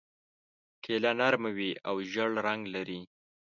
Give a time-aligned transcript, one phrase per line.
[0.83, 3.01] کیله نرمه وي او ژېړ رنګ لري.